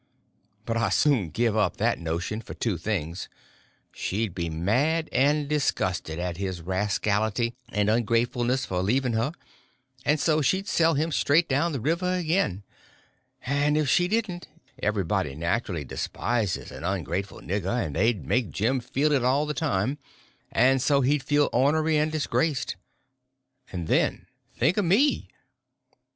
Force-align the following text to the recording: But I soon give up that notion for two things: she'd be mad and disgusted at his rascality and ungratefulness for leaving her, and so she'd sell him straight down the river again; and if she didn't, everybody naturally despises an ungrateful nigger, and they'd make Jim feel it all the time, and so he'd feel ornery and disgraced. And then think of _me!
But 0.65 0.77
I 0.77 0.89
soon 0.89 1.29
give 1.29 1.55
up 1.55 1.77
that 1.77 1.99
notion 1.99 2.41
for 2.41 2.55
two 2.55 2.79
things: 2.79 3.29
she'd 3.91 4.33
be 4.33 4.49
mad 4.49 5.07
and 5.11 5.47
disgusted 5.47 6.17
at 6.17 6.37
his 6.37 6.59
rascality 6.63 7.53
and 7.69 7.87
ungratefulness 7.87 8.65
for 8.65 8.81
leaving 8.81 9.13
her, 9.13 9.31
and 10.03 10.19
so 10.19 10.41
she'd 10.41 10.67
sell 10.67 10.95
him 10.95 11.11
straight 11.11 11.47
down 11.47 11.71
the 11.71 11.79
river 11.79 12.11
again; 12.15 12.63
and 13.45 13.77
if 13.77 13.87
she 13.87 14.07
didn't, 14.07 14.47
everybody 14.81 15.35
naturally 15.35 15.83
despises 15.85 16.71
an 16.71 16.83
ungrateful 16.83 17.39
nigger, 17.39 17.85
and 17.85 17.95
they'd 17.95 18.25
make 18.25 18.49
Jim 18.49 18.79
feel 18.79 19.11
it 19.11 19.23
all 19.23 19.45
the 19.45 19.53
time, 19.53 19.99
and 20.51 20.81
so 20.81 21.01
he'd 21.01 21.21
feel 21.21 21.47
ornery 21.53 21.95
and 21.97 22.11
disgraced. 22.11 22.75
And 23.71 23.85
then 23.87 24.25
think 24.57 24.77
of 24.77 24.85
_me! 24.85 25.27